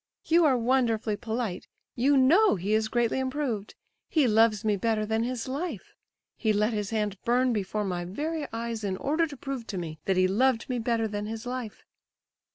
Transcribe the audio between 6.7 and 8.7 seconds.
his hand burn before my very